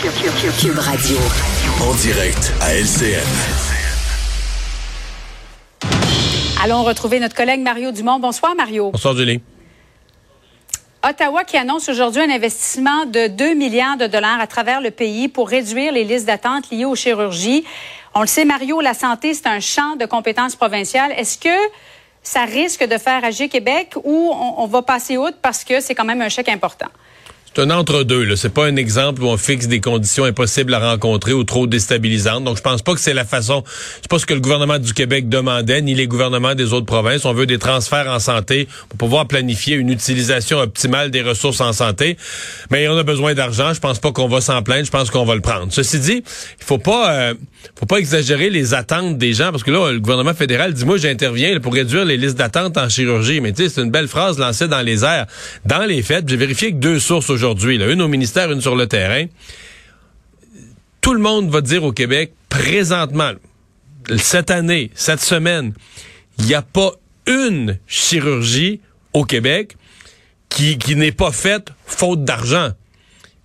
[0.00, 1.18] Cube Radio.
[1.80, 3.18] En direct à LCN.
[6.62, 8.20] Allons retrouver notre collègue Mario Dumont.
[8.20, 8.92] Bonsoir, Mario.
[8.92, 9.40] Bonsoir, Julie.
[11.02, 15.26] Ottawa qui annonce aujourd'hui un investissement de 2 milliards de dollars à travers le pays
[15.26, 17.64] pour réduire les listes d'attente liées aux chirurgies.
[18.14, 21.10] On le sait, Mario, la santé, c'est un champ de compétences provinciales.
[21.16, 21.72] Est-ce que
[22.22, 25.96] ça risque de faire agir Québec ou on, on va passer outre parce que c'est
[25.96, 26.88] quand même un chèque important?
[27.58, 28.36] C'est un entre-deux.
[28.36, 32.44] C'est pas un exemple où on fixe des conditions impossibles à rencontrer ou trop déstabilisantes.
[32.44, 33.64] Donc, je pense pas que c'est la façon.
[33.96, 37.24] C'est pas ce que le gouvernement du Québec demandait, ni les gouvernements des autres provinces.
[37.24, 41.72] On veut des transferts en santé pour pouvoir planifier une utilisation optimale des ressources en
[41.72, 42.16] santé.
[42.70, 43.74] Mais on a besoin d'argent.
[43.74, 44.86] Je pense pas qu'on va s'en plaindre.
[44.86, 45.66] Je pense qu'on va le prendre.
[45.72, 46.22] Ceci dit,
[46.60, 47.34] il faut pas, euh,
[47.76, 50.96] faut pas exagérer les attentes des gens parce que là, le gouvernement fédéral dit moi
[50.96, 53.40] j'interviens pour réduire les listes d'attente en chirurgie.
[53.40, 55.26] Mais tu sais, c'est une belle phrase lancée dans les airs.
[55.64, 58.86] Dans les faits, j'ai vérifié que deux sources aujourd'hui une au ministère, une sur le
[58.86, 59.26] terrain.
[61.00, 63.32] Tout le monde va dire au Québec, présentement,
[64.16, 65.72] cette année, cette semaine,
[66.38, 66.92] il n'y a pas
[67.26, 68.80] une chirurgie
[69.12, 69.76] au Québec
[70.48, 72.70] qui, qui n'est pas faite faute d'argent.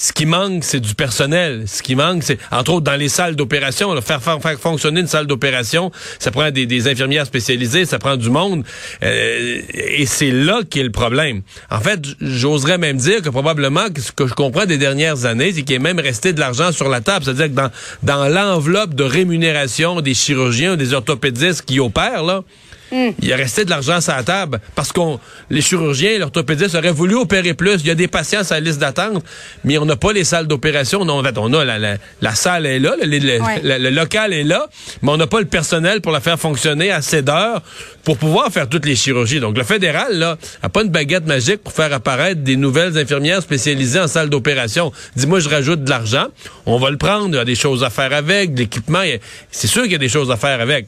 [0.00, 1.64] Ce qui manque, c'est du personnel.
[1.66, 4.22] Ce qui manque, c'est, entre autres, dans les salles d'opération, faire,
[4.60, 8.62] fonctionner une salle d'opération, ça prend des, des, infirmières spécialisées, ça prend du monde.
[9.02, 11.42] Euh, et c'est là qu'est le problème.
[11.68, 15.62] En fait, j'oserais même dire que probablement, ce que je comprends des dernières années, c'est
[15.62, 17.24] qu'il est même resté de l'argent sur la table.
[17.24, 17.70] C'est-à-dire que dans,
[18.04, 22.44] dans l'enveloppe de rémunération des chirurgiens, des orthopédistes qui opèrent, là,
[22.90, 23.10] Hmm.
[23.20, 27.16] Il a resté de l'argent sur la table parce qu'on les chirurgiens, l'orthopédiste auraient voulu
[27.16, 27.74] opérer plus.
[27.80, 29.22] Il y a des patients sur la liste d'attente,
[29.64, 31.00] mais on n'a pas les salles d'opération.
[31.02, 34.66] En fait, on a la, la, salle est là, le, local est là,
[35.02, 37.62] mais on n'a pas le personnel pour la faire fonctionner assez d'heures
[38.04, 39.40] pour pouvoir faire toutes les chirurgies.
[39.40, 43.42] Donc le fédéral là a pas une baguette magique pour faire apparaître des nouvelles infirmières
[43.42, 44.92] spécialisées en salle d'opération.
[45.16, 46.28] Dis-moi, je rajoute de l'argent,
[46.64, 47.28] on va le prendre.
[47.28, 49.02] Il y a des choses à faire avec, de l'équipement.
[49.50, 50.86] C'est sûr qu'il y a des choses à faire avec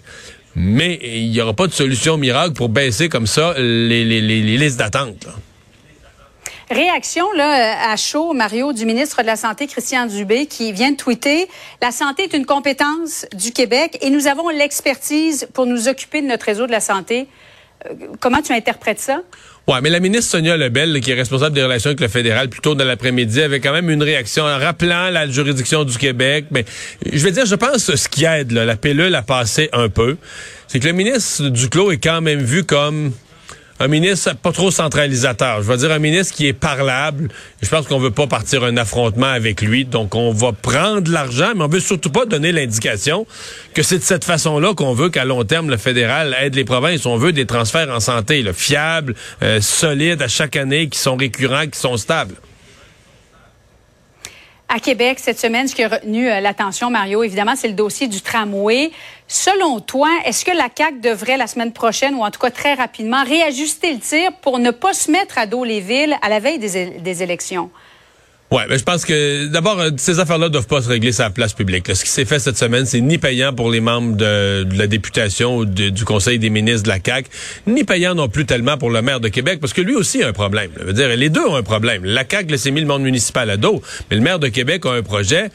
[0.54, 4.04] mais il n'y aura pas de solution miracle pour baisser comme ça les,
[4.40, 5.26] listes d'attente.
[6.70, 10.96] Réaction là, à chaud, Mario, du ministre de la Santé, Christian Dubé, qui vient de
[10.96, 11.48] tweeter
[11.82, 16.28] La santé est une compétence du Québec et nous avons l'expertise pour nous occuper de
[16.28, 17.26] notre réseau de la santé.
[18.20, 19.22] Comment tu interprètes ça?
[19.66, 22.60] Ouais, mais la ministre Sonia Lebel, qui est responsable des relations avec le fédéral plus
[22.60, 26.46] tôt dans l'après-midi, avait quand même une réaction en rappelant la juridiction du Québec.
[26.50, 26.64] Mais
[27.10, 30.16] je vais dire, je pense ce qui aide, la pilule a passé un peu,
[30.66, 33.12] c'est que le ministre Duclos est quand même vu comme
[33.80, 35.62] un ministre pas trop centralisateur.
[35.62, 37.28] Je veux dire un ministre qui est parlable.
[37.62, 39.86] Je pense qu'on veut pas partir un affrontement avec lui.
[39.86, 43.26] Donc, on va prendre l'argent, mais on veut surtout pas donner l'indication
[43.72, 47.06] que c'est de cette façon-là qu'on veut qu'à long terme, le fédéral aide les provinces.
[47.06, 51.16] On veut des transferts en santé là, fiables, euh, solides à chaque année, qui sont
[51.16, 52.34] récurrents, qui sont stables.
[54.72, 58.06] À Québec, cette semaine, ce qui a retenu euh, l'attention, Mario, évidemment, c'est le dossier
[58.06, 58.92] du tramway.
[59.26, 62.74] Selon toi, est-ce que la CAQ devrait, la semaine prochaine, ou en tout cas très
[62.74, 66.38] rapidement, réajuster le tir pour ne pas se mettre à dos les villes à la
[66.38, 67.68] veille des élections?
[68.50, 71.30] Ouais, mais je pense que d'abord euh, ces affaires-là doivent pas se régler sur la
[71.30, 71.86] place publique.
[71.94, 75.58] Ce qui s'est fait cette semaine, c'est ni payant pour les membres de, la députation
[75.58, 77.26] ou du Conseil des ministres de la CAC,
[77.68, 80.28] ni payant non plus tellement pour le maire de Québec, parce que lui aussi a
[80.28, 80.72] un problème.
[80.80, 82.04] Je veux dire, les deux ont un problème.
[82.04, 84.94] La CAC s'est mis le monde municipal à dos, mais le maire de Québec a
[84.94, 85.50] un projet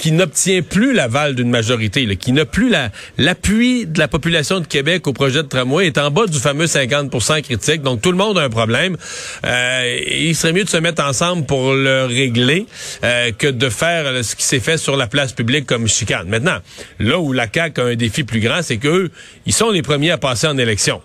[0.00, 2.72] qui n'obtient plus l'aval d'une majorité, là, qui n'a plus
[3.18, 6.64] l'appui de la population de Québec au projet de tramway, est en bas du fameux
[6.64, 7.82] 50% critique.
[7.82, 8.96] Donc tout le monde a un problème.
[9.44, 12.64] Euh, il serait mieux de se mettre ensemble pour le régler
[13.04, 16.28] euh, que de faire ce qui s'est fait sur la place publique comme chicane.
[16.28, 16.60] Maintenant,
[16.98, 19.10] là où la CAQ a un défi plus grand, c'est qu'eux,
[19.44, 21.02] ils sont les premiers à passer en élection.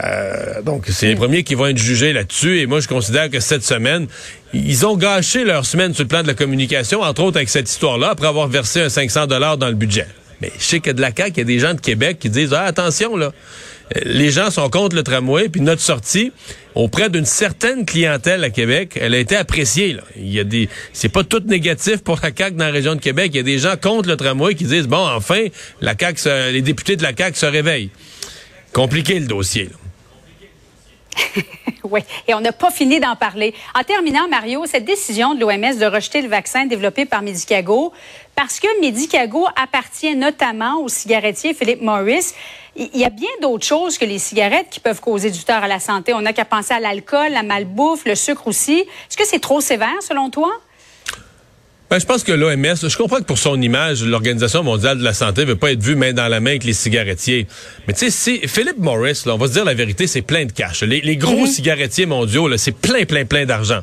[0.00, 2.60] Euh, donc, c'est les premiers qui vont être jugés là-dessus.
[2.60, 4.06] Et moi, je considère que cette semaine,
[4.52, 7.68] ils ont gâché leur semaine sur le plan de la communication, entre autres avec cette
[7.68, 10.06] histoire-là, après avoir versé un 500 dollars dans le budget.
[10.40, 12.28] Mais je sais que de la CAQ, il y a des gens de Québec qui
[12.28, 13.32] disent ah, attention, là,
[13.96, 16.32] euh, les gens sont contre le tramway, puis notre sortie
[16.74, 19.92] auprès d'une certaine clientèle à Québec, elle a été appréciée.
[19.92, 20.02] Là.
[20.16, 23.00] Il y a des, c'est pas tout négatif pour la CAQ dans la région de
[23.00, 23.30] Québec.
[23.34, 25.46] Il y a des gens contre le tramway qui disent bon, enfin,
[25.80, 27.90] la CAQ, les députés de la CAQ se réveillent.
[28.72, 29.64] Compliqué le dossier.
[29.64, 29.81] Là.
[31.84, 33.54] oui, et on n'a pas fini d'en parler.
[33.74, 37.92] En terminant, Mario, cette décision de l'OMS de rejeter le vaccin développé par Medicago,
[38.34, 42.32] parce que Medicago appartient notamment au cigarettier Philip Morris,
[42.74, 45.68] il y a bien d'autres choses que les cigarettes qui peuvent causer du tort à
[45.68, 46.14] la santé.
[46.14, 48.80] On n'a qu'à penser à l'alcool, la malbouffe, le sucre aussi.
[48.80, 50.50] Est-ce que c'est trop sévère selon toi?
[51.92, 55.12] Ben, je pense que l'OMS, je comprends que pour son image, l'Organisation mondiale de la
[55.12, 57.46] santé veut pas être vue main dans la main avec les cigarettiers.
[57.86, 60.46] Mais tu sais, si Philip Morris, là, on va se dire la vérité, c'est plein
[60.46, 60.84] de cash.
[60.84, 61.46] Les, gros mhm.
[61.48, 63.82] cigarettiers mondiaux, c'est plein, plein, plein d'argent.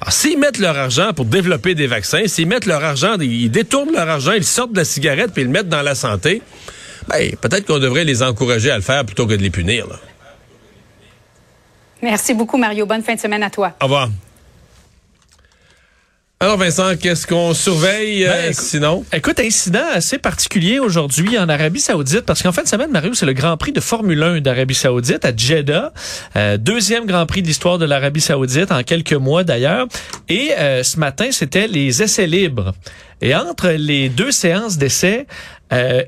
[0.00, 3.92] Alors, s'ils mettent leur argent pour développer des vaccins, s'ils mettent leur argent, ils détournent
[3.92, 6.40] leur argent, ils sortent de la cigarette puis ils le mettent dans la santé,
[7.08, 9.84] ben, peut-être qu'on devrait les encourager à le faire plutôt que de les punir.
[12.00, 12.86] Merci beaucoup, Mario.
[12.86, 13.74] Bonne fin de semaine à toi.
[13.82, 14.08] Au revoir.
[16.44, 19.02] Alors Vincent, qu'est-ce qu'on surveille euh, ben, sinon?
[19.14, 23.24] Écoute, incident assez particulier aujourd'hui en Arabie Saoudite parce qu'en fin de semaine, Mario, c'est
[23.24, 25.94] le Grand Prix de Formule 1 d'Arabie Saoudite à Jeddah.
[26.36, 29.86] Euh, deuxième Grand Prix de l'histoire de l'Arabie Saoudite en quelques mois d'ailleurs.
[30.28, 32.74] Et euh, ce matin, c'était les essais libres.
[33.22, 35.26] Et entre les deux séances d'essais,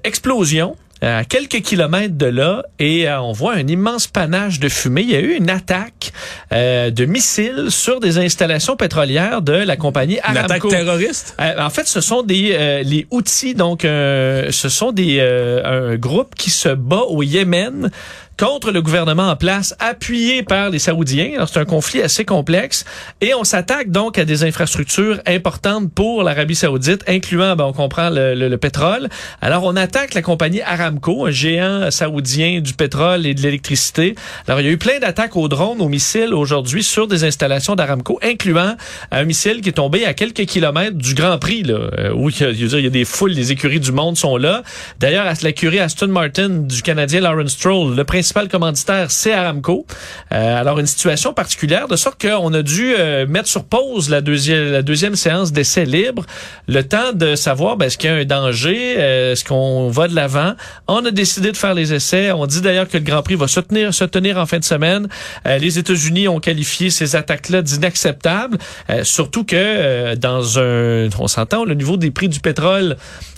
[0.05, 5.03] explosion à quelques kilomètres de là et euh, on voit un immense panache de fumée.
[5.03, 6.13] Il y a eu une attaque
[6.53, 10.39] euh, de missiles sur des installations pétrolières de la compagnie Aramco.
[10.39, 11.37] Une attaque terroriste?
[11.41, 12.37] Euh, En fait, ce sont des
[12.85, 17.91] les outils donc ce sont des un groupe qui se bat au Yémen
[18.38, 21.33] contre le gouvernement en place, appuyé par les Saoudiens.
[21.37, 22.85] Alors, c'est un conflit assez complexe.
[23.21, 28.11] Et on s'attaque donc à des infrastructures importantes pour l'Arabie Saoudite, incluant, ben, on comprend,
[28.11, 29.09] le, le, pétrole.
[29.41, 34.15] Alors, on attaque la compagnie Aramco, un géant saoudien du pétrole et de l'électricité.
[34.47, 37.75] Alors, il y a eu plein d'attaques aux drones, aux missiles aujourd'hui sur des installations
[37.75, 38.77] d'Aramco, incluant
[39.11, 42.38] un missile qui est tombé à quelques kilomètres du Grand Prix, là, euh, où il
[42.38, 44.62] y, a, il y a des foules, les écuries du monde sont là.
[45.00, 49.87] D'ailleurs, à l'écurie Aston Martin du Canadien Lawrence Stroll, le principal principal commanditaire, c'est Aramco.
[50.32, 54.20] Euh, alors, une situation particulière, de sorte qu'on a dû euh, mettre sur pause la
[54.20, 56.25] deuxième, la deuxième séance d'essai libre,
[56.67, 60.08] le temps de savoir ben, est-ce qu'il y a un danger, euh, est-ce qu'on va
[60.08, 60.55] de l'avant.
[60.88, 62.32] On a décidé de faire les essais.
[62.32, 64.64] On dit d'ailleurs que le Grand Prix va se tenir, se tenir en fin de
[64.64, 65.06] semaine.
[65.44, 68.58] les États-Unis ont qualifié ces attaques-là d'inacceptables,
[69.05, 72.96] surtout que dans un, on s'entend, le niveau des prix du pétrole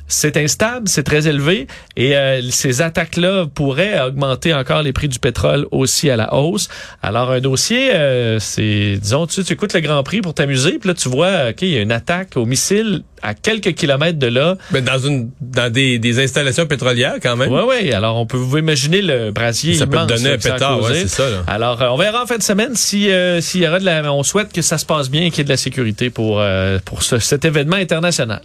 [0.08, 1.66] c'est instable, c'est très élevé
[1.96, 6.68] et euh, ces attaques-là pourraient augmenter encore les prix du pétrole aussi à la hausse.
[7.02, 10.88] Alors un dossier, euh, c'est disons tu, tu écoutes le Grand Prix pour t'amuser, puis
[10.88, 14.28] là tu vois ok il y a une attaque au missile à quelques kilomètres de
[14.28, 14.56] là.
[14.72, 17.52] Mais dans une dans des, des installations pétrolières quand même.
[17.52, 17.92] Oui, oui.
[17.92, 21.24] Alors on peut vous imaginer le brasier ça peut donner un pétard, ouais, c'est ça.
[21.46, 23.10] Alors euh, on verra en fin de semaine si
[23.40, 24.12] s'il y aura de la.
[24.12, 26.42] On souhaite que ça se passe bien, qu'il y ait de la sécurité pour
[26.86, 28.40] pour cet événement international.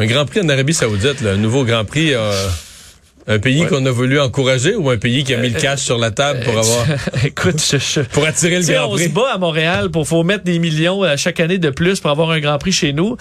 [0.00, 2.14] Un Grand Prix en Arabie Saoudite, un nouveau Grand Prix.
[2.14, 2.32] Euh,
[3.26, 5.98] un pays qu'on a voulu encourager ou un pays qui a mis le cash sur
[5.98, 6.86] la table pour avoir.
[7.24, 9.06] Écoute, je, pour attirer le Grand Prix.
[9.06, 11.98] On se bat à Montréal pour faut mettre des millions à chaque année de plus
[12.00, 13.16] pour avoir un Grand Prix chez nous.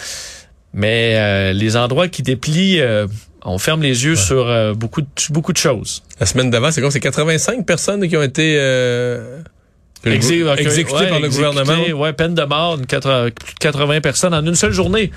[0.73, 3.07] Mais euh, les endroits qui déplient, euh,
[3.43, 4.45] on ferme les yeux sur
[4.75, 6.03] beaucoup de, beaucoup de choses.
[6.19, 6.91] La semaine d'avant, c'est quoi?
[6.91, 8.53] C'est 85 personnes qui ont été
[10.05, 11.99] exécutées par le gouvernement?
[11.99, 15.11] Ouais, peine de mort, plus de 80 personnes en une seule journée.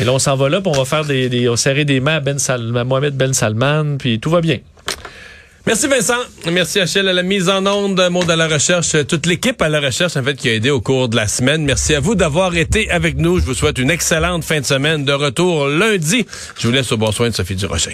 [0.00, 2.16] Et là, on s'en va là, puis on va faire des, on serrer des mains
[2.16, 4.58] à, ben Mohamed Ben Salman, puis tout va bien.
[5.66, 6.20] Merci Vincent.
[6.52, 9.80] Merci Achille à la mise en onde, monde à la recherche, toute l'équipe à la
[9.80, 11.64] recherche en fait qui a aidé au cours de la semaine.
[11.64, 13.38] Merci à vous d'avoir été avec nous.
[13.38, 16.26] Je vous souhaite une excellente fin de semaine de retour lundi.
[16.58, 17.92] Je vous laisse au bon soin de Sophie Durocher.